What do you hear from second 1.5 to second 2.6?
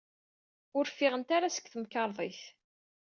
seg temkarḍit.